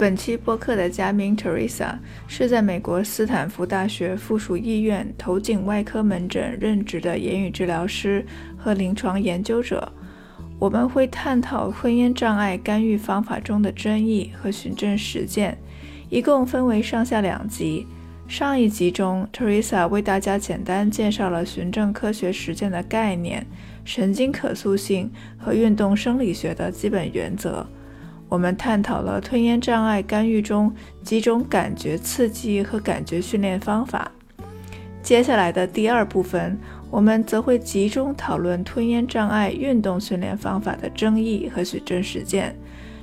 [0.00, 1.92] 本期播客的嘉宾 Teresa
[2.26, 8.24] 是在美国斯坦福大学附属医院头颈外科门诊任职的言语治疗师
[8.56, 9.92] 和临床研究者。
[10.58, 15.58] 我们会探讨婚姻障碍干预方法中的争议和循证实践，
[16.08, 17.86] 一共分为上下两集。
[18.26, 23.46] 上一集中，Teresa 为大家简单介绍了循证科学实践的概念、
[23.84, 27.66] 神经可塑性和运动生理学的基本原则。
[28.30, 34.10] 我们探讨了吞咽障碍干预中几种感觉刺激和感觉训练方法。
[35.02, 36.56] 接下来的第二部分，
[36.90, 42.56] 我们则会集中讨论吞咽障碍运动训练方法的争议和循证实践。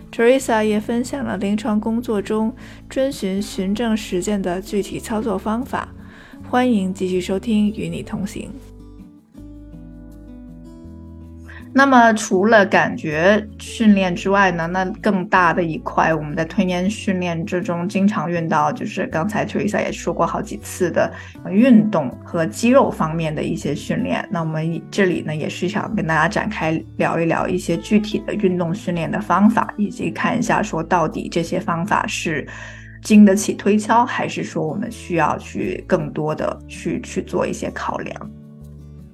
[0.09, 2.55] Teresa 也分享了临床工作中
[2.89, 5.89] 遵循循证实践的具体操作方法。
[6.49, 8.49] 欢迎继续收听，与你同行。
[11.77, 21.13] 那么除了感觉训练之外呢，那更大的一块，我们在吞咽训练之中经常用到，就是刚才 Teresa 也说过好几次的
[21.51, 24.27] 运动和肌肉方面的一些训练。
[24.31, 32.47] 那我们这里呢，也是想跟大家展开聊一聊一些具体的运动训练的方法，以及看一下说到底这些方法是
[33.03, 38.31] 经得起推敲，还是说我们需要去更多的去去做一些考量。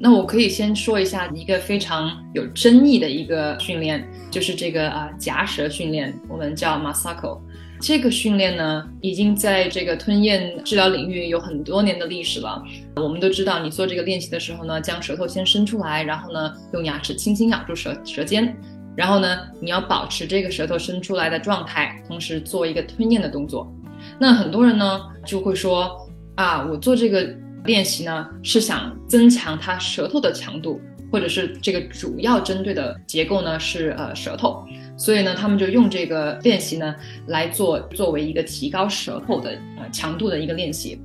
[0.05, 7.39] 那我可以先说一下一个非常有争议的一个训练，就是这个啊夹舌训练，我们叫 Masako。
[7.79, 12.61] 这个训练呢，已经在这个吞咽治疗领域有很多年的历史了。
[12.97, 18.53] 我们都知道，你做这个练习的时候呢，将舌头先伸出来，然后呢，用牙齿轻轻咬住舌舌尖，
[18.97, 23.73] 然后呢，你要保持这个舌头伸出来的状态，同时做一个吞咽的动作。
[24.19, 26.05] 那很多人呢就会说
[26.35, 27.33] 啊，我做这个。
[27.65, 30.81] 练习呢是想增强他舌头的强度，
[31.11, 34.65] 或者是这个主要针对的结构呢是呃舌头，
[34.97, 36.95] 所以呢他们就用这个练习呢
[37.27, 40.99] 来做作为一个提高舌头的呃强度的一个练习。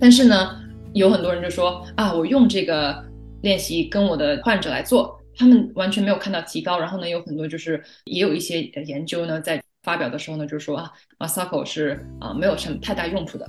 [0.00, 0.60] 但是呢
[0.92, 3.04] 有很多人就说啊我用这个
[3.42, 6.78] 练习跟我的患者来做，他们完全没有看到提高。
[6.78, 13.48] 然后呢有很多就是也有一些研究呢在发表的时候呢就说啊 Masako 是啊没有什么太大用处的。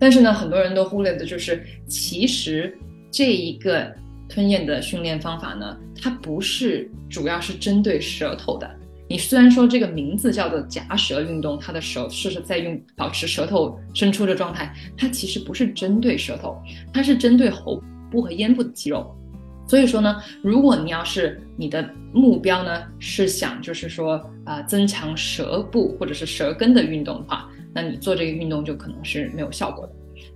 [0.00, 2.76] 但是呢，很多人都忽略的就是，其实
[3.10, 3.92] 这一个
[4.28, 8.70] 吞咽的训练方法呢，它不是主要是针对舌头的。
[9.08, 16.56] 你虽然说这个名字叫做夹舌运动，它的手势是在用保持舌头伸出的状态，它其实不是针对舌头，
[16.92, 19.12] 它是针对喉部和咽部的肌肉。
[19.66, 27.50] 所以说呢，如果你要是你的目标呢是想就是说啊增强舌部或者是舌根的运动的话。
[27.80, 29.92] 那你做这个运动就可能是没有效果的，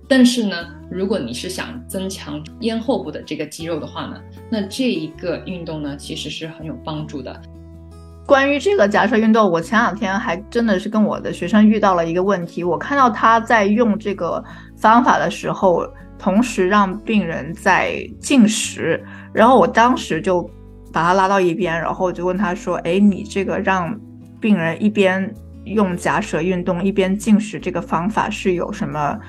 [0.07, 0.55] 但是呢，
[0.89, 7.41] 如果你是想增强咽后部的这个肌肉的话呢，那这一个运动呢其实是很有帮助的。
[8.25, 14.41] 关于这个假设运动，我前两天还真的是跟我的学生遇到了一个问题，我看到他在用这个
[14.77, 15.85] 方法的时候，
[16.17, 19.03] 同时让病人在进食，
[19.33, 20.49] 然后我当时就
[20.93, 23.99] 把他拉到一边，然后我就问他说：“哎，你这个让
[24.39, 25.29] 病人一边。”
[25.65, 29.19] 用夹舌运动一边进食这个方法是有什么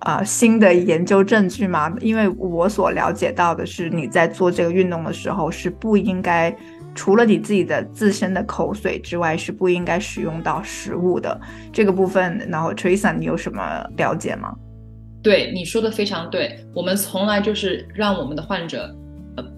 [0.00, 1.92] 啊新的研究证据吗？
[2.00, 6.54] 因为我所了解到的是，你在做这个运动的时候是不应该
[6.94, 11.40] 除了你自己的自身的口水之外，是不应该使用到食物的
[11.72, 12.38] 这个部分。
[12.50, 14.54] 然后 Teresa，你有什么了解吗？
[15.22, 18.94] 对你说的非常对，我们从来就是让我们的患者。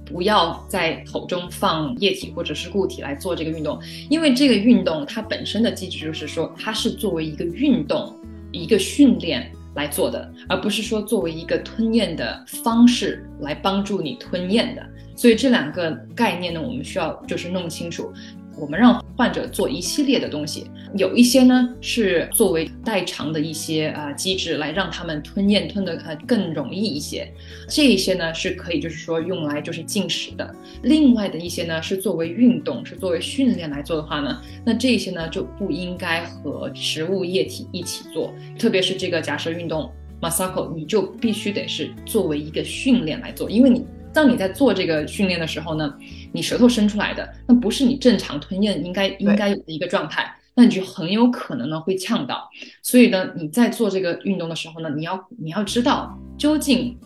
[0.05, 3.79] 不要在口中放液体或者是固体来做这个运动，
[4.11, 8.15] 因为这个运动它本身的机制就是说，它是作为一个运动、
[8.53, 14.87] 一个训练来做的，而不是说作为一个吞咽的方式来帮助你吞咽的。
[15.17, 18.12] 所以这两个概念呢，我们需要就是弄清楚。
[18.59, 20.67] 我们让患者做一系列的东西，
[20.97, 27.31] 有一些呢是作为代偿的一些啊机制，来让他们吞咽吞的呃更容易一些。
[27.69, 30.55] 这一些呢是可以就是说用来就是进食的。
[30.83, 38.33] 另外的一些呢是作为运动，是作为训练来做的话呢，那这些呢就不应该和食物液体一起做。
[38.59, 39.91] 特别是这个假设运动
[40.21, 43.85] Masako，你就必须得是作为一个训练来做，因为你。
[44.14, 45.93] 当你在做这个训练的时候呢，
[46.32, 52.49] 你舌头伸出来的，那不是你正常吞咽应该应该有的一个状态，那你就很有可能呢会呛到。
[52.81, 56.96] 所以呢，你在做这个运动的时候呢，你要你要知道究竟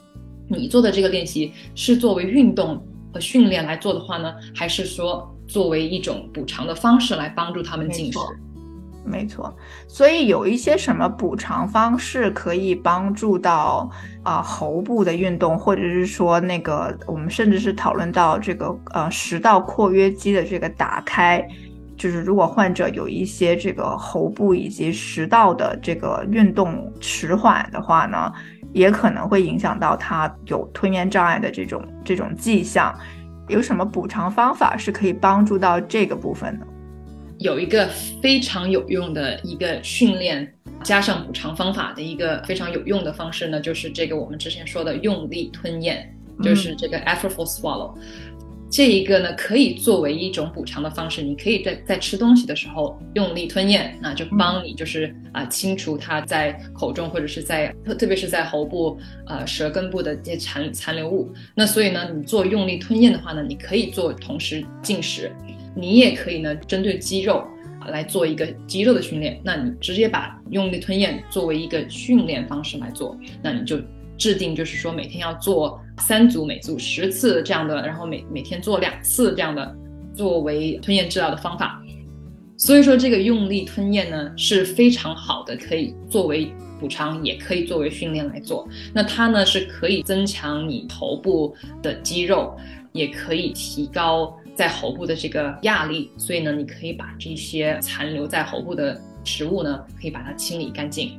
[0.49, 8.19] 你做的这个练习是作为运动和训练来做的话呢，还是说作为一种补偿的方式来帮助他们进食。
[9.09, 9.57] 没错，
[9.87, 13.91] 所以有一些什么补偿方式可以帮助到
[14.23, 21.43] 啊喉部的运动，或者是说那个我们甚至是讨论到这个呃食道括约肌的这个打开，
[21.97, 28.33] 就是如果患者有一些这个喉部以及食道的这个运动迟缓的话呢，
[28.73, 32.95] 也可能会影响到他有吞咽障碍的这种这种迹象。
[33.49, 36.67] 有什么补偿方法是可以帮助到这个部分的？
[37.39, 37.89] 有一个
[38.21, 40.53] 非常有用的一个训练，
[40.83, 46.13] 加上补偿方法的一个非常有用的方式呢，就是这个我们之前说的用力吞咽，
[46.43, 47.95] 就是这个 effortful swallow。
[48.71, 61.33] 这一个呢，可以作为一种补偿的方式，你可以在在吃东西的时候用力吞咽，那就帮你就是啊清除它在口中或者是在特特别是在喉部呃舌根部的这些残残留物。
[61.55, 65.33] 那所以呢，你做用力吞咽的话呢，你可以做同时进食。
[65.79, 67.45] 你也可以呢，针对肌肉
[67.81, 69.41] 啊来做一个肌肉的训练。
[69.45, 73.81] 那你直接把用力吞咽作为一个训练方式来做，那你就
[74.17, 79.77] 制定就是说每天要做三组，每组十次这样的，然后每每天做两次这样的，
[80.15, 81.81] 作为吞咽治疗的方法。
[82.57, 88.69] 所以说这个用力吞咽呢是非常好的，可以作为补偿，也可以作为训练来做。
[88.93, 92.57] 那它呢是可以增强你头部的肌肉，
[92.91, 94.37] 也可以提高。
[94.59, 101.17] 在喉部的这个压力，所以呢，你可以把这些残留在喉部的食物呢，可以把它清理干净。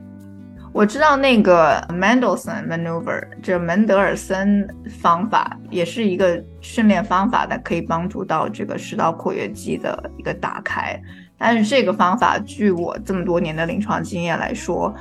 [0.74, 4.68] 我知道那个 Mendelssohn maneuver，这门德尔森
[5.00, 11.02] 方法也是一个训练方法，它可以帮助到这个食道括约肌的一个打开。
[11.38, 14.94] 但是这个方法，据我这么多年的临床经验来说，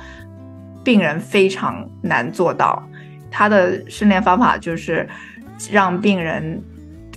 [0.81, 2.81] 病人非常难做到。
[3.29, 5.05] 他的训练方法就是
[5.69, 6.63] 让病人。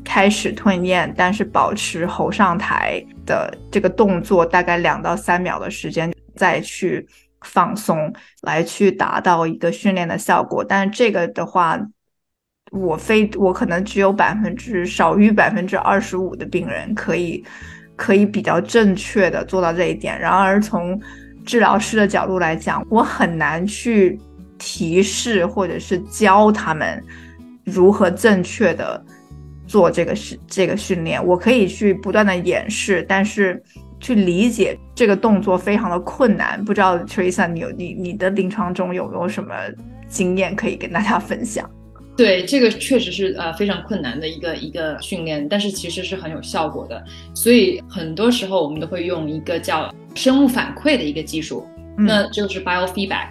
[0.04, 7.06] 开始吞咽，但是保持喉上抬的这个动作，大概两到三秒的时间，再去
[7.42, 8.12] 放松，
[8.42, 10.64] 来去达到一个训练的效果。
[10.64, 11.78] 但是这个的话，
[12.70, 17.44] 我非我可能只有百分之少于百分之二十五的病人可以
[17.96, 20.18] 可以比较正确的做到这一点。
[20.18, 21.00] 然而从
[21.44, 24.18] 治疗师的角度来讲，我很难去
[24.58, 27.02] 提示或者是教他们
[27.64, 29.04] 如何正确的。
[29.72, 33.60] 做这个训这个训练，我可以去不断的演示，但是
[33.98, 36.62] 去理解这个动作非常的困难。
[36.62, 39.54] 不知道 Teresa，你有你你的临床中有没有什么
[40.08, 41.66] 经验可以跟大家分享？
[42.18, 47.02] 对，这个确实是呃非常困难的一个一个训练，但是其实是很有效果的。
[47.34, 51.66] 所以很多时候我们都会用一个叫生物反馈的一个技术，
[51.96, 53.30] 那就是 biofeedback。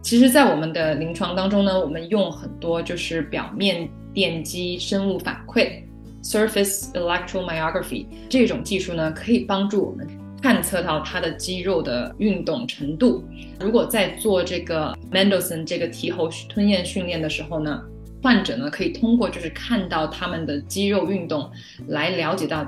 [0.00, 3.86] 其实，在我们的临床当中呢，我们用很多就是表面。
[4.16, 5.82] 电击生物反馈
[6.22, 10.08] （surface electromyography） 这种技术呢，可以帮助我们
[10.42, 13.22] 探测到他的肌肉的运动程度。
[13.60, 17.82] 如果在做这个 Mendelson 这个提喉吞咽训练的时候呢，
[18.22, 21.50] 患者呢可以通过就是看到他们的肌肉运动，
[21.88, 22.66] 来了解到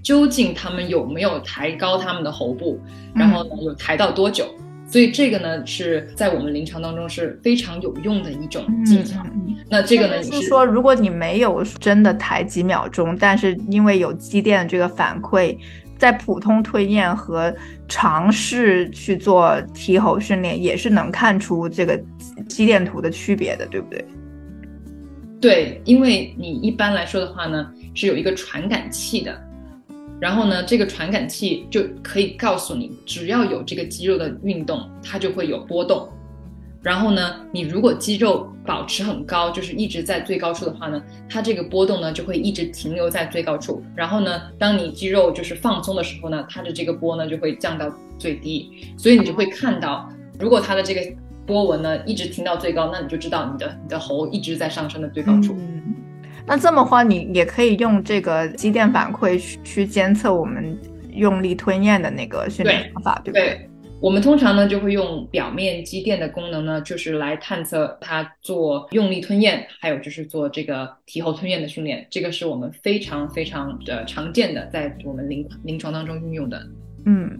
[0.00, 2.78] 究竟他们有没有抬高他们的喉部，
[3.12, 4.46] 然后呢有抬到多久。
[4.86, 9.24] 所以这个呢是在我们临床当中是非常有用的一种技巧。
[9.68, 15.56] 那这个呢是说，如果你没有真的抬几秒钟，但是因为有肌电的这个反馈，
[15.98, 17.52] 在普通推咽和
[17.88, 22.00] 尝试去做提喉训练，也是能看出这个
[22.46, 24.04] 肌电图的区别的，对不对？
[25.40, 29.43] 对，因为你一般来说的话呢，是有一个传感器的。
[30.24, 36.08] 然后呢，这个传感器就可以告诉你，只要有这个肌肉的运动，它就会有波动。
[36.80, 43.82] 然后呢，你如果肌肉保持很高，就是一直在最高处的话呢，它这个波动呢就会一直停留在最高处。
[43.94, 48.70] 然后呢，当你肌肉就是放松的时候呢，它的这个波呢就会降到最低。
[48.96, 50.08] 所以你就会看到，
[50.40, 51.02] 如果它的这个
[51.44, 55.54] 波纹呢一直停到最高，那你就知道你的你的喉一直在上升的最高处。
[56.46, 60.78] 那这么话，你也可以用这个肌电反馈去去监测我们
[61.12, 63.68] 用力吞咽的那个训练方法，对不对？
[64.00, 72.06] 我们通常呢就会用表面肌电的功能呢，就是来探测它做用力吞咽，还有就是做这个提后吞咽的训练。
[72.10, 76.60] 这个是我们非常非常的常见的，在我们临临床当中运用的。
[77.06, 77.30] 嗯，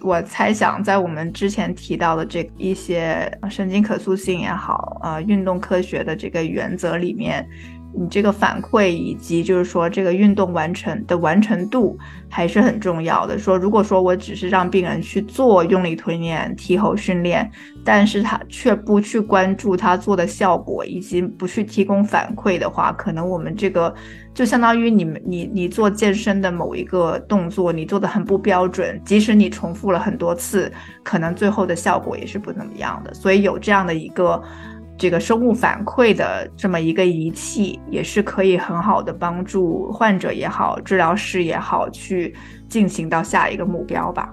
[0.00, 7.46] 我猜想在我们之前提到的这一些神经可塑性也好，呃，运动科学的这个原则里面。
[7.96, 11.96] 你这个反馈以及就是说这个运动完成的完成度
[12.28, 13.38] 还是很重要的。
[13.38, 17.48] 说如果说我只是让病人去做用力推练、提喉训练，
[17.84, 23.94] 但是他却不去关注他做的效果，以及不去提供反馈的话，可能我们这个
[24.34, 30.72] 就相当于你们你你做健身的某一个动作，你做的很不标准，即使你重复了很多次，
[31.02, 33.14] 可能最后的效果也是不怎么样的。
[33.14, 34.42] 所以有这样的一个。
[34.96, 42.32] 这个生物反馈的这么一个仪器，也是可以很好的帮助患者也好，治疗师也好，去
[42.68, 44.32] 进行到下一个目标吧。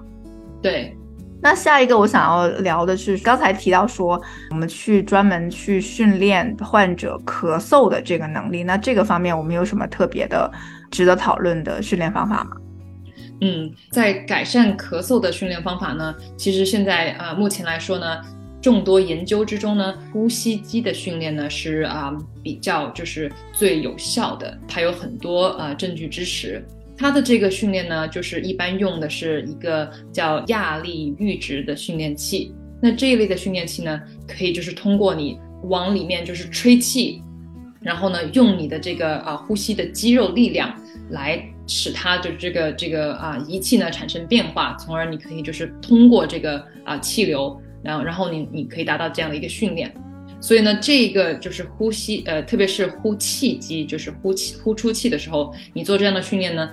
[0.62, 0.96] 对，
[1.42, 10.50] 那下一个我想要聊的是，刚才提到说我们去专门去训练患者咳嗽的这个能力，那这个方面我们有什么特别的
[10.92, 12.52] 值得讨论的训练方法吗？
[13.42, 18.22] 嗯，在改善咳嗽的训练方法呢，其实现在呃，目前来说呢。
[18.62, 26.64] 众多研究之中呢，呼吸机的训练呢是啊比较就是最有效的，它有很多呃证据支持。
[26.96, 32.54] 它的这个训练呢，就是一般用的是一个叫亚力阈值的训练器。
[32.80, 37.24] 那这一类的训练器呢，可以就是通过你往里面就是吹气，
[37.82, 40.72] 然后呢用你的这个啊呼吸的肌肉力量
[41.10, 47.60] 来使它的这个这个啊仪器呢产生变化，从而你可以就是通过这个啊气流。
[47.84, 49.92] 然后，然后你你可以达到这样的一个训练，
[50.40, 56.70] 所以呢，这个就是呼吸，呃，特别是呼气机，就是呼气呼出气的时候，你做这样的训练呢，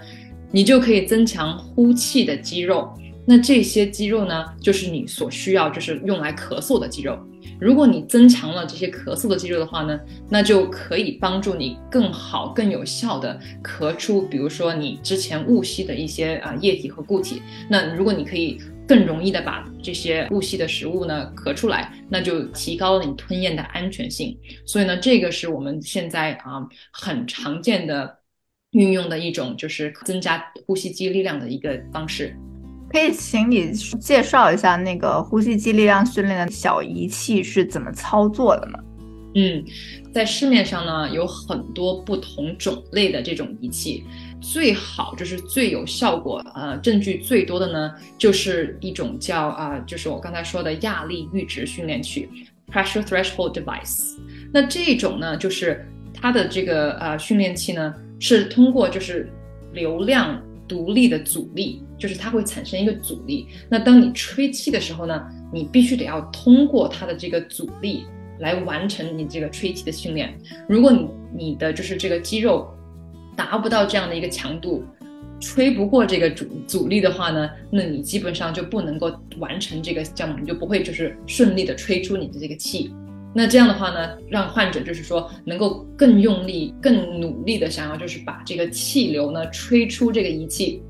[0.51, 2.93] 你就可以增强呼气的肌肉。
[3.27, 7.19] 那这些肌肉呢，就是你所需要，就是用来咳嗽的肌肉。
[7.61, 9.99] 如果你增强了这些咳嗽的肌肉的话呢，
[10.31, 17.43] 那就可以帮助你更好、更有效的咳出，比如说你之前误吸的一些啊液体和固体。
[17.69, 18.59] 那如果你可以。
[18.89, 24.35] 更容易的把这些误吸的食物呢咳出来，那就提高了你吞咽的安全性。
[24.65, 28.17] 所以呢，这个是我们现在啊很常见的
[28.71, 32.35] 运用的一种，就是增加呼吸肌力量的一个方式。
[32.91, 38.79] 可以请你介绍一下那个呼吸肌力量训练的小仪器是怎么操作的吗？
[39.35, 39.63] 嗯，
[40.11, 44.03] 在市面上呢有很多不同种类的这种仪器。
[44.41, 52.29] 最好就是最有效果，呃，证据最多的呢，就是一种叫啊，就是我刚才说的压力阈值训练器
[52.73, 54.17] （pressure threshold device）。
[54.53, 59.29] 那这种呢，就是它的这个呃训练器呢，是通过就是
[59.73, 63.49] 流量独立的阻力，就是它会产生一个阻力。
[63.69, 68.05] 那当你吹气的时候呢，你必须得要通过它的这个阻力
[68.39, 70.39] 来完成你这个吹气的训练。
[70.69, 72.73] 如果你你的就是这个肌肉。
[73.39, 74.83] 达不到这样的一个强度，
[75.39, 82.93] 吹不过这个阻阻力的话呢，那你基本上就不能够完成这个项目，你就不会就是顺利的吹出你的这个气。
[83.33, 90.83] 那这样的话呢，让患者就是说能够更用力、更努力的想要就是把这个气流呢吹出这个仪器。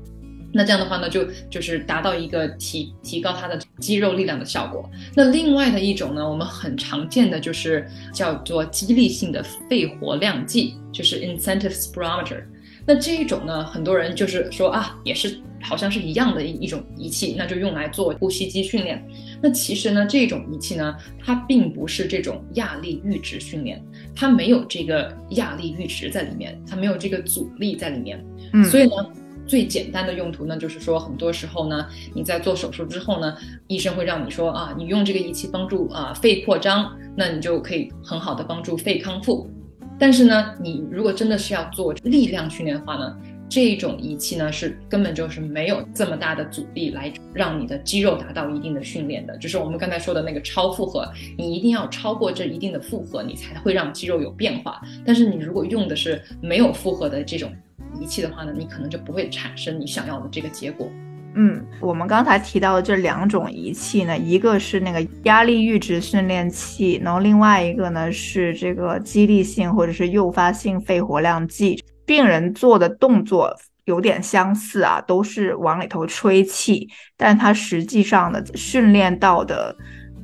[0.51, 4.89] 那这样的话呢，就就是达到一个提提高它的肌肉力量的效果。
[5.15, 12.43] 那另外的一种呢，我们很常见的就是叫做激励性的肺活量计，就是 incentive spirometer。
[12.85, 19.05] 那这一种呢，很多人就是说啊，也是好像是一样的一一种仪器，那就用来做呼吸机训练。
[19.41, 23.79] 那其实呢，这种仪器呢，它并不是这种压力阈值训练，
[24.15, 28.25] 它没有这个压力阈值在里面，它没有这个阻力在里面。
[28.53, 29.05] 嗯，所以呢。
[29.49, 39.49] 最简单的用途呢，就是说，很多时候呢，你在做手术之后呢，医生会让你说啊，你用这个仪器帮助啊肺扩张，那你就可以很好的帮助肺康复。
[39.97, 43.17] 但是呢，你如果真的是要做力量训练的话呢，
[43.49, 54.79] 这种仪器呢是根本就是没有这么大的阻力来让你的肌肉达到一定的训练的，就是我们刚才说的那个超负荷，你一定要超过这一定的负荷，你才会让肌肉有变化。
[55.03, 57.51] 但是你如果用的是没有负荷的这种。
[57.97, 60.89] 仪器的话呢，你可能就不会产生你想要的这个结果。
[61.35, 71.81] 嗯，我们刚才提到的这两种仪器呢，一个是那个压力阈值训练器，然后另外一个呢是这个激励性或者是诱发性肺活量计。
[72.05, 73.55] 病人做的动作
[73.85, 79.75] 有点相似啊，都是往里头吹气，但它实际上的训练到的。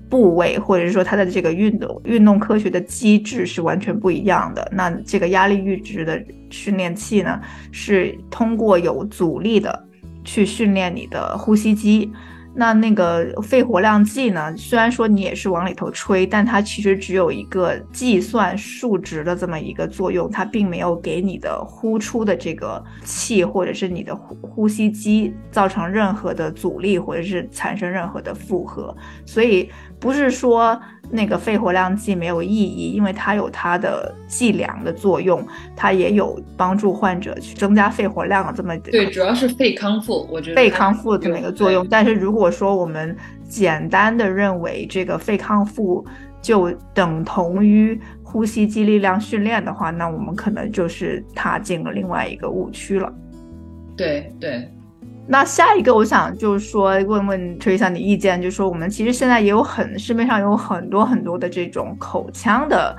[0.10, 4.68] 部位或者是说它的这个运动运动科学的机制是完全不一样的。
[4.72, 7.40] 那这个压力阈值的训练器呢，
[7.72, 9.84] 是通过有阻力的
[10.24, 12.12] 去训练你的呼吸机。
[12.58, 14.56] 那那个肺活量计呢？
[14.56, 28.96] 虽然说你也是往里头吹，但它其实只有一个计算数值的这么一个作用，它并没有给你的呼出的这个气或者是你的呼呼吸机造成任何的阻力或者是产生任何的负荷。
[29.26, 41.88] 所以不是说那个肺活量计没有意义，因为它有它的计量的作用，它也有帮助患者去增加肺活量的这么对，主要是肺康复，我觉得肺康复的这么一个作用。
[41.90, 43.16] 但是如果说我们
[43.48, 46.06] 简单的认为这个肺康复
[46.42, 53.12] 就等同于呼吸肌力量训练的话，那我们可能就是踏进了另外一个误区了。
[53.96, 54.70] 对对。
[55.28, 62.96] 那下一个，我想就是说，问问 Teresa 你意见，就是说，我们其实现在也有很市面上有很多很多的这种口腔的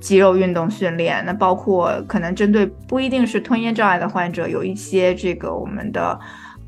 [0.00, 6.18] 肌肉运动训练，那包括可能针对不一定是吞咽障碍的患者，有一些这个我们的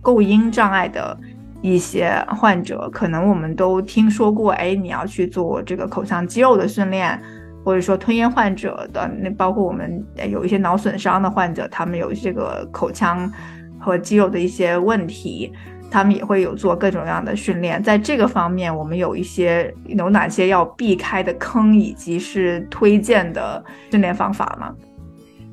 [0.02, 1.18] 构音障碍的
[1.62, 7.18] 一些患者，可能我们都听说过，哎，你要去做这个口腔肌肉的训练，
[7.64, 13.32] 或者说吞咽患者的，那包括我们有一些脑损伤的患者，他们有这个口腔。
[13.88, 15.50] 和肌肉的一些问题，
[15.90, 17.82] 他们也会有做各种各样的训练。
[17.82, 24.74] 在这个方面，我们有一些有哪些要避开的坑，以及是推荐的训练方法吗？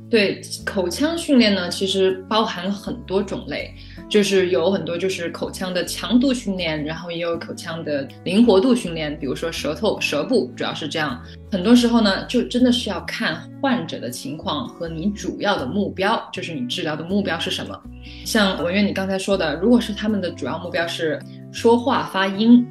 [0.09, 3.73] 对，口腔训练呢，其实包含了很多种类。
[4.07, 11.19] 就是有很多就是口腔的强度训练，然后也有口腔的灵活度训练，比如说舌头、舌部，主要是这样。
[11.51, 17.81] 很多时候呢，就真的是要看患者的情况和你主要的目标，就是你治疗的目标是什么。
[18.23, 21.19] 像文渊你刚才说的，如果是他们的主要目标是
[21.51, 22.63] 说话发音，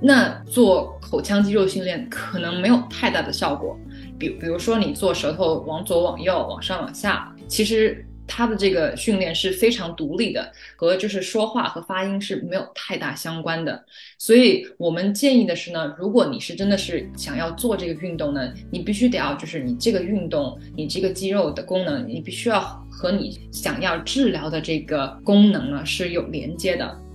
[0.00, 3.76] 那做口腔肌肉训练可能没有太大的效果。
[4.16, 8.05] 比比如说你做舌头往左往右、往上往下，其实。
[8.26, 13.84] 他的这个训练是非常独立的，和就是说话和发音是没有太大相关的。
[14.18, 27.05] 所以我们建议的是呢，如果你是真的是想要做这个运动呢，你必须得要就是你这个运动，你这个肌肉的功能，你必须要和你想要治疗的这个功能呢是有连接的。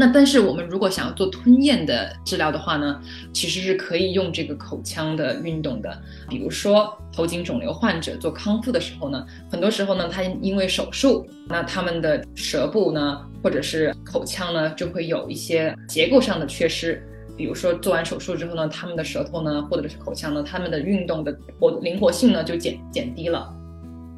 [0.00, 2.98] 那但是我们如果想要做吞咽的治疗的话呢，
[3.34, 5.94] 其实是可以用这个口腔的运动的。
[6.26, 17.06] 比如说头颈肿瘤患者做康复的时候呢，很多时候呢，他因为手术，那他们的舌部呢，或者是口腔呢，就会有一些结构上的缺失。
[17.36, 23.54] 比如说做完手术之后呢，他们的舌头呢，或者是口腔呢，他们的运动的活灵活性呢就减减低了。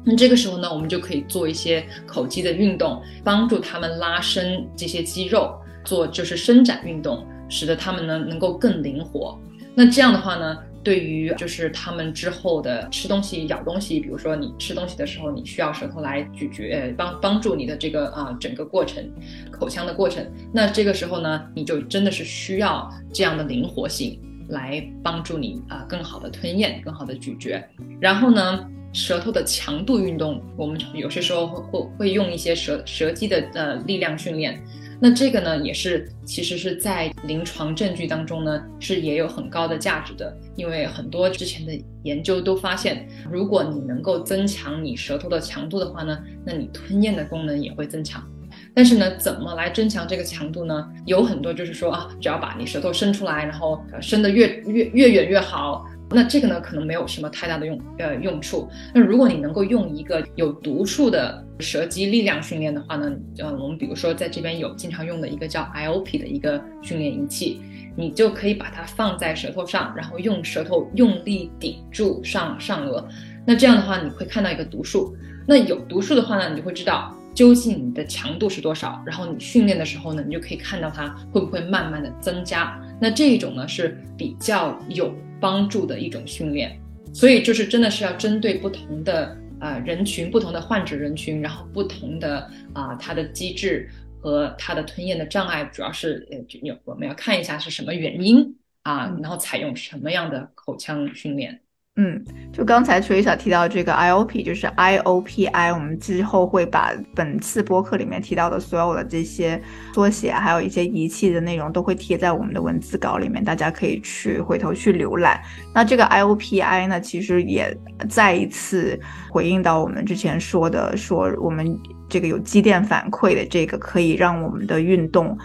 [0.05, 5.53] 那这个时候呢，我们就可以做一些口肌的运动，帮助他们拉伸这些肌肉。
[5.83, 9.39] 做就是伸展运动，使得他们呢能够更灵活。
[9.75, 19.03] 那这样的话呢，对于就是他们之后的吃东西、咬东西，比如说你吃东西的时候，你需要舌头来咀嚼，帮帮助你的这个啊整个过程，
[19.51, 20.23] 口腔的过程。
[20.53, 24.19] 那这个时候呢，你就真的是需要这样的灵活性
[24.49, 27.59] 来帮助你啊更好的吞咽、更好的咀嚼。
[27.99, 34.61] 然后呢，舌头的强度运动，我们有些时候会会会用一些舌舌肌的呃力量训练。
[35.05, 40.33] 那这个呢，也是其实是在临床证据当中呢，是也有很高的价值的。
[40.55, 48.25] 因为很多之前的研究都发现，如果你能够增强你舌头的强度的话呢，那你吞咽的功能也会增强。
[48.73, 50.87] 但是呢，怎么来增强这个强度呢？
[51.05, 55.85] 有很多就是说啊，只要把你舌头伸出来，然后伸得越越越远越好。
[56.13, 58.69] 那这个呢，可能没有什么太大的用呃用处。
[58.93, 67.61] 那如果你能够用一个有读数的舌肌力量训练的话呢，呃，我们比如说在这边有经常用的一个叫 IOP 的一个训练仪器，
[67.95, 73.03] 你就可以把它放在舌头上，然后用舌头用力顶住上上颚。
[73.45, 75.15] 那这样的话，你会看到一个读数。
[75.45, 79.01] 那有读数的话呢，你就会知道究竟你的强度是多少。
[79.05, 82.79] 然后你训练的时候呢，你就可以看到它会不会慢慢的增加。
[83.01, 85.13] 那这一种呢是比较有。
[85.43, 86.79] 帮助的一种训练，
[87.13, 93.89] 所以就是真的是要针对不同的呃人群、不同的患者人群，然后不同的啊它的机制
[94.21, 101.59] 和它的吞咽的障碍，主要是呃有我们要看一下是什么原因啊，然后采用什么样的口腔训练。
[101.95, 102.19] 嗯，
[102.51, 109.61] 就刚才 Teresa 提到这个 IOP，就是 IOPI，我们之后会把本次播客里面提到的所有的这些
[109.93, 115.39] 缩写，还有一些仪器的内容，都会贴在我们的文字稿里面，大家可以去回头去浏览。
[115.71, 117.77] 那这个 IOPI 呢，其实也
[118.09, 121.79] 再一次回应到我们之前说的，说我们
[122.09, 125.37] 这个有肌电反馈的这个，可以让我们的运动。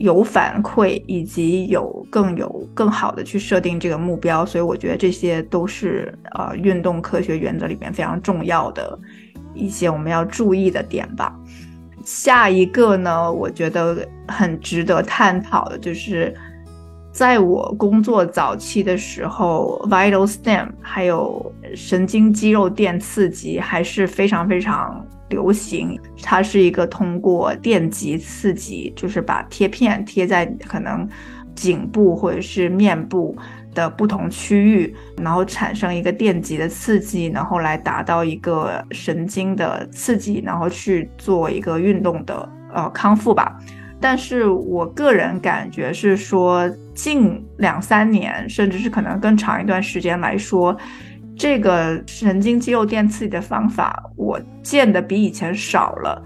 [0.00, 8.98] 有反馈，以及有更有更好的去设定这个目标，所以我觉得这些都是呃运动科学原则里面非常重要的
[9.54, 11.38] 一些我们要注意的点吧。
[12.02, 16.34] 下一个呢，我觉得很值得探讨的就是，
[17.12, 25.06] 在我工作早期的时候，vital stem 还有神经肌肉电刺激还是非常非常。
[25.30, 31.08] 流行，它是一个通过电极刺激，就是把贴片贴在可能
[31.54, 33.36] 颈部或者是面部
[33.74, 43.58] 的不同区域，然后产生一个电极的刺激，然后来达到一个神经的刺激，然后去做一个运动的呃康复吧。
[44.02, 50.76] 但是我个人感觉是说，近两三年，甚至是可能更长一段时间来说。
[51.40, 56.22] 这个神经肌肉电刺激的方法，我见的比以前少了。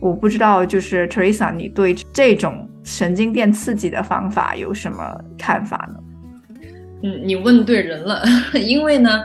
[0.00, 6.58] 我不知道，就是 Teresa，你对这种神经电刺激的方法有什么看法呢？
[7.04, 8.24] 嗯，你问对人了，
[8.60, 9.24] 因为呢，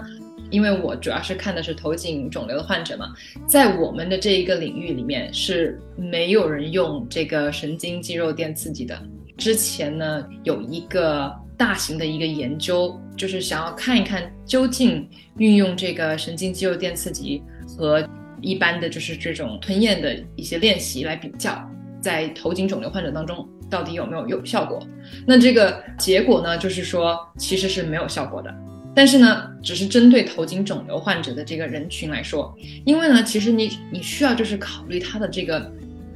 [0.51, 3.08] 因为我主要是看的是头颈肿瘤的患者嘛，
[3.47, 8.95] 在我们的这一个领域里面是没有人用这个神经肌肉电刺激的。
[9.38, 11.36] 之前呢，有一个。
[11.62, 18.04] 大型的一个研究，就是想要看一看究竟运用这个神经肌肉电刺激和
[18.41, 21.63] 一般的就是这种吞咽的一些练习来比较，
[22.02, 24.80] 在头颈肿瘤患者当中到底有没有有效果？
[25.28, 28.52] 那这个结果呢，就是说其实是没有效果的。
[28.95, 32.52] 但是呢，只是针对头颈肿瘤患者的这个人群来说，
[32.86, 35.71] 因为呢，其实你你需要就是考虑他的这个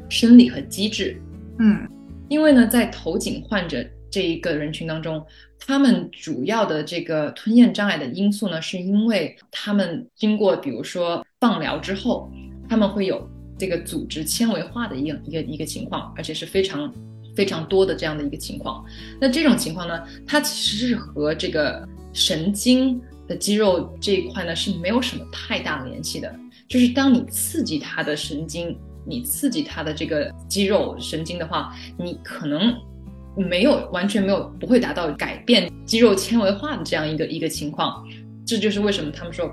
[0.09, 1.21] 生理和机制，
[1.59, 1.87] 嗯，
[2.29, 3.85] 因为呢，在头颈患者。
[4.15, 5.21] 这一个人群当中，
[5.59, 12.31] 他们主要的这个吞咽障碍的因素呢，是因为他们经过比如说放疗之后，
[12.69, 16.89] 他们会有这个组织纤维化的一个一个一个情况，而且是非常
[17.35, 18.85] 非常多的这样的一个情况。
[19.19, 22.97] 那这种情况呢，它其实是和这个神经
[23.27, 26.33] 的肌肉这一块呢是没有什么太大联系的。
[26.69, 32.73] 就是当你刺激它的神经，你刺激它的这个肌肉神经的话，你可能。
[33.35, 38.03] 没有完全没有不会达到改变肌肉纤维化的这样一个一个情况，
[38.45, 39.51] 这就是为什么他们说，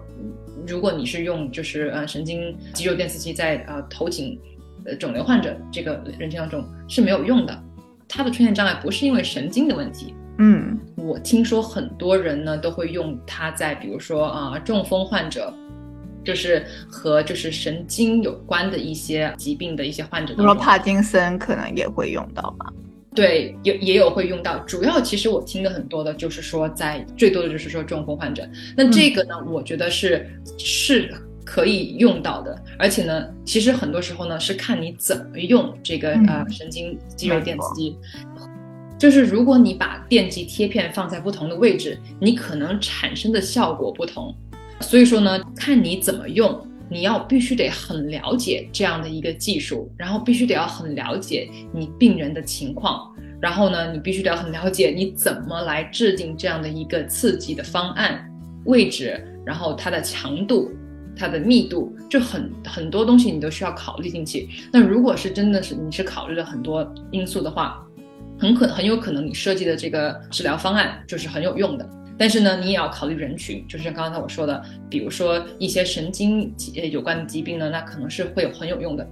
[0.67, 4.39] 如果你是用就是呃神经肌肉电刺激在呃头颈
[4.85, 7.63] 呃肿瘤患者这个人群当中是没有用的，
[8.09, 10.15] 它的出现障碍不是因为神经的问题。
[10.39, 15.53] 嗯，我听说很多人呢都会用它在比如说啊中风患者，
[16.25, 22.73] 就是和就是神经有关的一些疾病的一些患者，比如说帕金森可能也会用到吧。
[23.15, 30.27] 对，有也有会用到，主要其实我听的很多的就是说，在最多的就是说中风患者，那这个呢，我觉得是
[30.59, 31.13] 是
[31.45, 37.97] 可以用到的，而且呢，其实很多时候呢是看你怎么用这个呃神经肌肉电刺激，
[38.99, 44.35] 就是如果你把电极贴片放在不同的位置，你可能产生的效果不同，
[44.81, 46.67] 所以说呢，看你怎么用。
[46.89, 58.31] 你要必须得很了解这样的一个技术，然后必须得要很了解你病人的情况，然后呢，你必须得要很了解你怎么来制定这样的一个刺激的方案、
[58.67, 60.71] 位置，然后它的强度、
[61.17, 64.49] 它的密度，就很很多东西你都需要考虑进去。
[64.73, 67.85] 那如果是真的是你是考虑了很多因素的话，
[68.39, 71.89] 很可很有可能你设计的这个治疗方案就是很有用的。
[72.23, 79.05] 但是呢，你也要考虑人群，就是像刚才我说的，比如说一些神经呃有关的疾病呢，那可能是会有很有用的。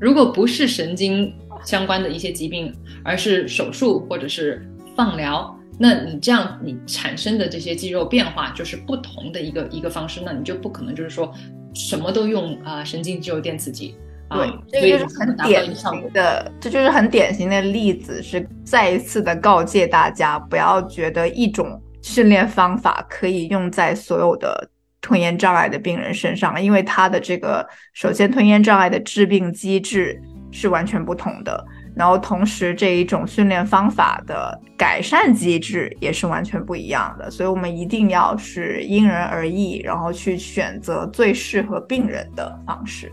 [0.00, 4.64] 如果不是神经相关的一些疾病，而是手术或者是
[4.94, 11.34] 放疗，那你这样你产生的这些肌肉变化就是不同的一个一个方式，那你就不可能就是说
[11.74, 13.96] 什么都用啊神经肌肉电刺激。
[14.30, 21.80] 对，这个就是很典型的，这就是很典型的例子，是再一次的告诫大家不要觉得一种。
[22.04, 24.68] 训练方法可以用在所有的
[25.00, 30.20] 吞咽障碍的病人身上，因为它的这个首先吞咽障碍的致病机制
[30.52, 31.64] 是完全不同的，
[31.96, 43.10] 然后同时这一种训练方法的改善机制也是完全不一样的，所以我们一定要是因人而异，然后去选择最适合病人的方式。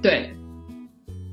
[0.00, 0.32] 对。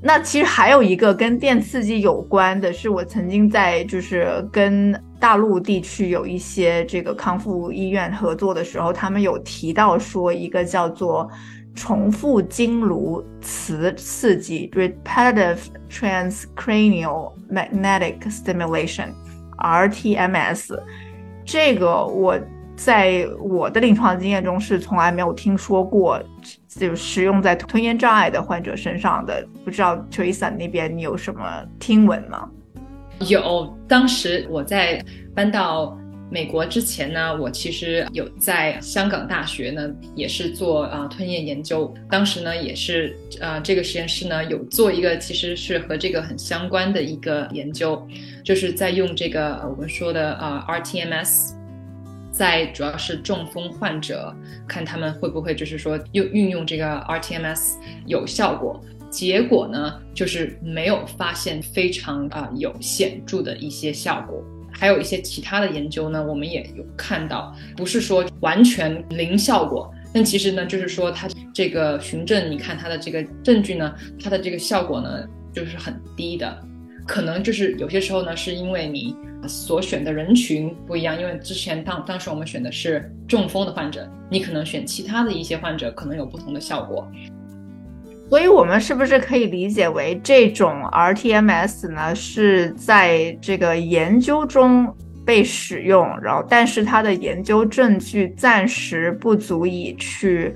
[0.04, 11.30] 那其实还有一个跟电刺激有关的，是我曾经在就是跟大陆地区有一些这个康复医院合作的时候，他们有提到说一个叫做
[11.76, 20.76] 重复经颅磁刺激 （repetitive transcranial magnetic stimulation，RTMS）。
[21.44, 22.36] 这个我。
[22.74, 26.18] 在我的临床经验中是从来没有听说过，
[26.66, 29.46] 就使用在吞咽障碍的患者身上的。
[29.62, 31.42] 不知道 Teresa 那边你有什么
[31.78, 32.48] 听闻吗？
[33.20, 35.98] 有，当时我在搬到
[36.30, 41.92] 美国之前呢，我其实有在香港大学呢，也是做啊吞咽研究。
[42.10, 48.06] 当时呢，也是呃这个实验室呢有做一个其实是和这个很相关的一个研究，
[48.44, 51.54] 就是在用这个我们说的啊 RTMS。
[52.32, 54.34] 在主要是中风患者，
[54.66, 57.74] 看他们会不会就是说用运用这个 RTMS
[58.06, 76.58] 有效果，结果呢就是没有发现非常啊有显著的一些效果，还有一些其他的研究呢，我们也有看到，不是说完全零效果，但其实呢，就是说它这个循证，你看它的这个证据呢，它的这个效果呢，就是很低的，
[77.06, 79.14] 可能就是有些时候呢，是因为你
[79.46, 87.06] 所选的人群不一样，因为之前当当时我们选的是中风的患者，你可能选其他的一些患者，可能有不同的效果。
[88.32, 94.90] 所以，我们是不是可以理解为这种 rTMS 呢，是在这个研究中
[95.22, 100.54] 被使用，然后但是它的研究证据暂时不足以去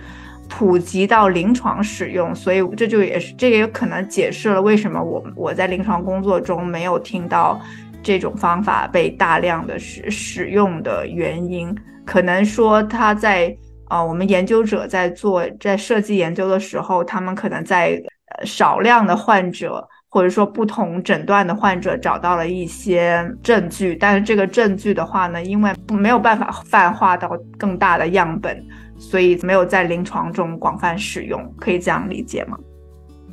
[0.48, 7.60] 普及到临床使用，所以这就也是这个也可能解释了为什么我我在临床工作中没有听到
[8.02, 13.54] 这种方法被大量的使使用的原因，可能说它在。
[13.88, 18.02] 啊，我们研究者在做在设计研究的时候，他们可能在
[18.44, 28.64] 少量的患者或者说不同诊断的患者找到了一些证据，但是这个证据的话呢，因为没有办法泛化到更大的样本，
[28.98, 32.58] 所以没有在临床中广泛使用，可以这样理解吗？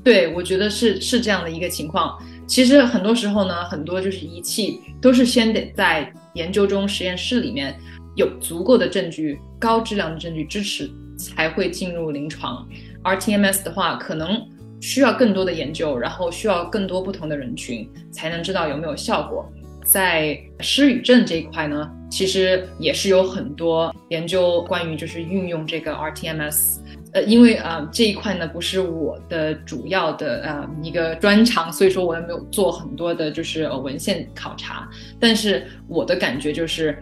[0.04, 2.18] 对，我觉得是是这样的一个情况。
[2.46, 7.76] 其实很多时候呢，很多就是仪器都是先得在研究中实验室里面。
[8.16, 12.68] 有足够的证据，高质量的证据支持才会进入临床。
[13.04, 14.42] rTMS 的话，可能
[14.80, 19.52] 需要更多的研究，然后需要更多不同的人群才能知道有没有效果。
[19.84, 26.78] 在失语症这一块呢，其实也是有很多研究关于就是运用这个 rTMS。
[27.14, 34.90] 呃，因为啊这一块呢不是我的主要的呃一个专长，所以说我也没有做很多的就是文献考察。
[35.20, 36.98] 但是我的感觉就是。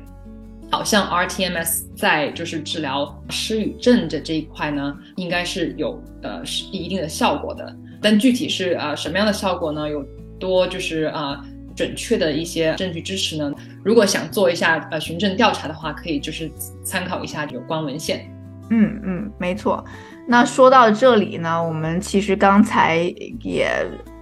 [0.71, 7.75] 好像 rTMS 在就是治疗失语症的这一块呢，应该是有呃是一定的效果的。
[8.01, 9.87] 但具体是啊什么样的效果呢？
[9.87, 10.03] 有
[10.39, 13.51] 多就是啊准确的一些证据支持呢？
[13.83, 16.49] 如果想做一下呃循证调查的话，可以就是
[16.83, 18.25] 参考一下有关文献。
[18.69, 19.83] 嗯嗯，没错。
[20.27, 23.69] 那说到这里呢，我们其实刚才也。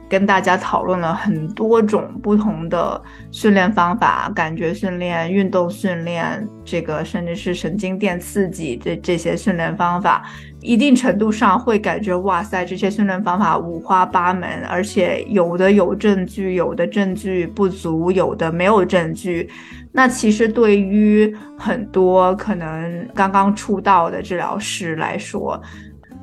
[0.09, 2.99] 跟大家讨论了很多种不同的
[3.31, 10.25] 训练方法，感觉训练、运动训练，这个甚至是神经电刺激这这些训练方法，
[10.61, 19.47] 一定程度上会感觉哇塞，这些训练方法五花八门，而且有的有证据，有的证据不足，有的没有证据。
[19.91, 25.61] 那其实对于很多可能刚刚出道的治疗师来说，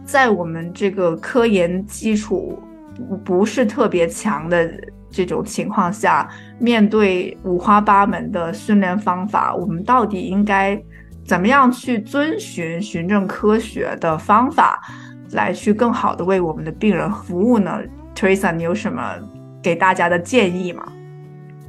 [0.05, 2.59] 在我们这个科研基础。
[3.25, 4.71] 不是特别强的
[5.11, 6.29] 这种情况下，
[6.59, 10.81] 面对五花八门的训练方法，我们到底应该
[11.25, 14.81] 怎么样去遵循循证科学的方法，
[15.33, 17.81] 来去更好的为我们的病人服务呢
[18.15, 19.03] ？Teresa，你有什么
[19.63, 20.93] 给大家的建议吗？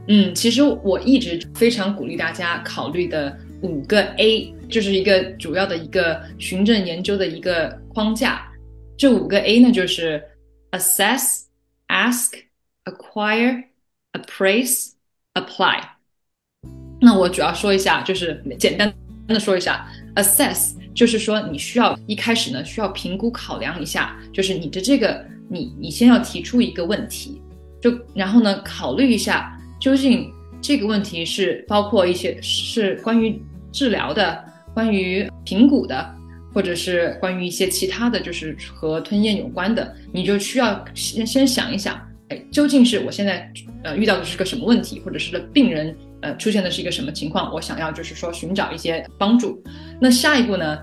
[0.07, 8.41] 嗯，其实我一直非常鼓励大家考虑的五个 A，就是一个主要的一个循证研究的一个框架。
[8.97, 10.21] 这五个 A 呢，就是。
[10.77, 11.45] Assess,
[11.87, 12.33] ask,
[12.85, 13.65] acquire,
[14.13, 14.91] appraise,
[15.33, 15.81] apply。
[16.99, 18.93] 那我主要说一下，就是简单
[19.27, 27.41] 的说一下，assess 就是说你需要一开始呢需要评估考量一下，就是你的这个你你先要提出一个问题，
[27.81, 33.39] 就然后呢考虑一下究竟这个问题是包括一些是关于
[33.71, 36.16] 治疗的，关于评估的。
[36.57, 41.95] 或者是关于一些其他的就是和吞咽有关的，你就需要先先想一想，
[42.29, 43.47] 哎，究竟是我现在
[43.83, 49.61] 呃遇到的是个什么问题，或者是病人呃出现的是一个什么情况，我想要就是说寻找一些帮助。
[50.01, 50.79] 那下一步呢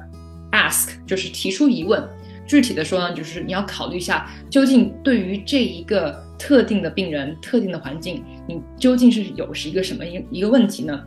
[0.53, 2.01] ，ask 就是提出疑问，
[2.47, 11.03] 具体的说呢，就是你要考虑一下，究竟对于这一个特定的病人、特定的环境，你究竟是有是一个什么一一个问题呢？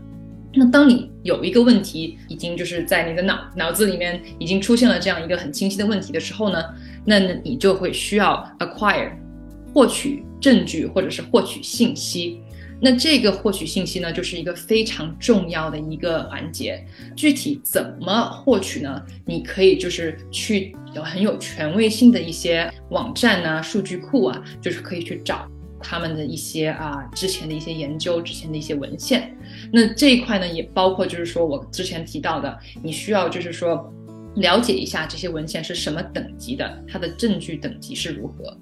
[0.58, 6.64] 那当你有一个问题已经就是在你的脑脑子里面已经出现了这样一个很清晰的问题的时候呢，
[7.06, 9.12] 那你就会需要 acquire
[9.74, 12.42] 获取证据或者是获取信息。
[12.80, 16.86] 那这个获取信息呢，就是一个非常重要的一个环节。
[17.16, 19.02] 具体怎么获取呢？
[19.26, 25.50] 你可以就是去有很有权威性的一些网站啊、数据库啊，就是可以去找。
[25.90, 29.34] 他们的一些啊，之前的一些研究，之前的一些文献，
[29.72, 33.90] 那这一块呢，也包括就是说我之前提到的，你需要就是说
[34.36, 38.58] 了解一下这些文献是什么等级的，它的证据等级是如何。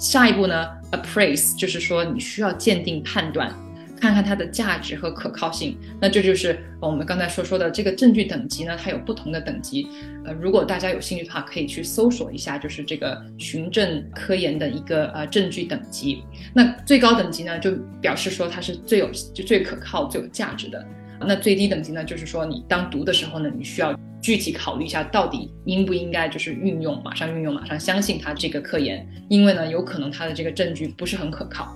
[0.00, 3.54] 下一步呢，appraise 就是说你需要鉴定判断，
[4.04, 5.78] 看看它的价值和可靠性。
[5.98, 9.88] 那这就是我们刚才所说的这个证据等级呢，它有不同的等级。
[10.26, 16.22] 呃，如果大家有兴趣的话，可以去搜索一下，就是这个循证科研的一个呃证据等级。
[16.52, 20.86] 那最高等级呢，就表示说它是最有就最可靠、最有价值的。
[21.26, 31.74] 那最低等级呢，就是说你当读的时候呢，你需要具体考虑一下，到底应不应该就是运用，马上运用，马上相信它这个科研，因为呢，有可能它的这个证据不是很可靠。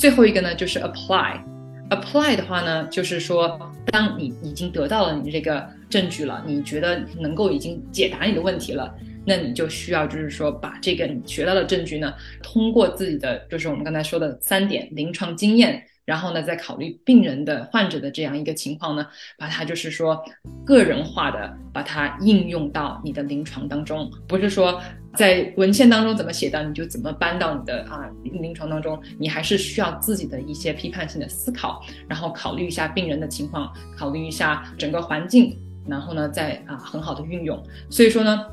[0.00, 3.60] 最后一个呢，就是 apply，apply 的话呢，就是说，
[3.92, 8.94] 当你已经得到了你这个证据了，你觉得能够已经解答你的问题了，
[9.26, 15.84] 那你就需要就是说，把这个你学到的证据呢，通过自己的就是我们刚才说的三点临床经验。
[16.10, 19.06] 然后呢，再考虑病人的患者的这样一个情况呢，
[19.38, 20.20] 把它就是说
[20.66, 24.82] 个人化的把它应用到你的临床当中，不是说
[25.14, 37.56] 在文献当中怎么写的你就怎么搬到你的啊临床当中，你还是需要自己的一些批判性的思考，然后考虑一下病人的情况，考虑一下整个环境，然后呢再啊很好的运用。
[37.88, 38.44] 所以说呢。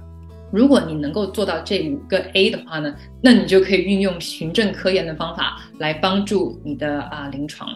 [0.49, 7.69] 如果你能够做到这五个 A 的话呢，那你就可以运用循证科研的方法来帮助你的啊临床，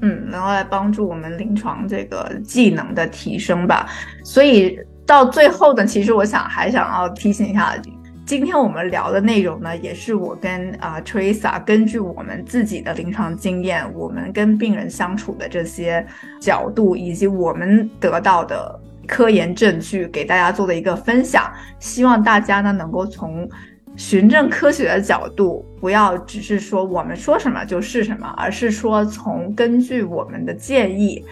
[0.00, 3.90] 嗯，然后来帮助我们临床这个技能的提升吧。
[4.24, 7.76] 所以到最后呢，其实我想还想要提醒一下，
[8.24, 16.06] 今天我们聊的内容呢，也是我跟啊 Teresa 根据我们自己的临床经验，我们跟病人相处的这些
[16.40, 18.80] 角度，以及我们得到的。
[19.06, 23.48] 科研证据给大家做的一个分享，希望大家呢能够从
[23.96, 31.24] 循证科学的角度，不要只是说我们说什么就是什么，而是说从根据我们的建议，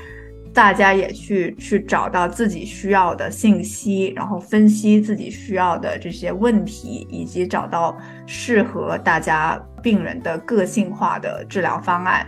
[0.55, 12.27] 大家也去去找到自己需要的信息，然后分析自己需要的这些问题，以及找到适合大家病人的个性化的治疗方案。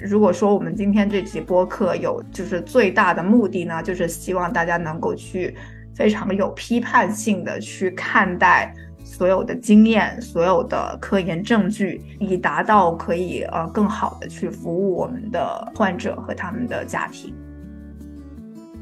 [0.00, 5.56] 如果说我们今天这期播客有就是最大的目的呢，就是希望大家能够去
[5.94, 17.34] 非常有批判性的去看待所有的经验、所有的科研证据，以达到可以呃更好的去服务我们的患者和他们的家庭。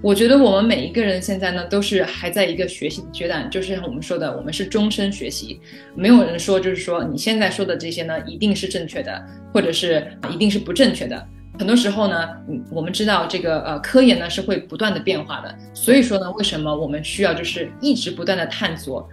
[0.04, 5.58] 我觉得我们每一个人现在呢，都是还在一个学习阶段，就是像我们说的，我们是终身学习，
[5.94, 11.26] 没有人说就是说你现在说的这些呢，一定是正确的，或者是一定是不正确的。
[11.58, 12.28] 很多时候呢，
[12.70, 19.08] 我们知道这个呃科研呢是会不断的变化的，所以说呢，为什么我们需要就是一直不断的探索，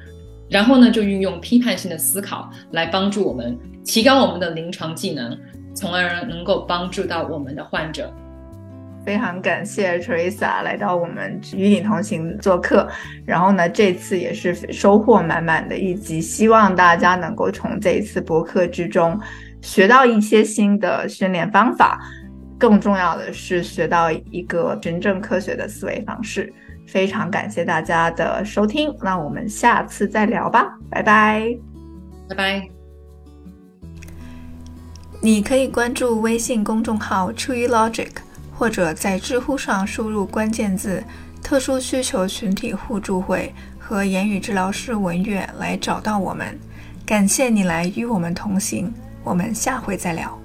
[0.49, 5.39] 然后呢就运用批判性的思考来帮助我们提高我们的临床技能，
[5.73, 8.13] 从而能够帮助到我们的患者。
[9.03, 12.87] 非常感谢 Teresa 来到我们与你同行做客，
[13.25, 19.19] 然后呢，这次也是收获满满的一集，希望大家能够从这一次博客之中
[19.61, 21.99] 学到一些新的训练方法，
[22.59, 26.53] 更重要的是学到一个真正科学的思维方式。
[26.87, 31.57] 非常感谢大家的收听，那我们下次再聊吧，拜拜，
[32.29, 32.67] 拜拜。
[35.21, 38.09] 你可以关注微信公众号 True Logic。
[38.61, 41.03] 或者在知乎上输入关键字
[41.41, 46.55] “特殊需求群体互助会”和言语治疗师文月来找到我们。
[47.03, 48.93] 感谢你来与我们同行，
[49.23, 50.39] 我们下回再聊。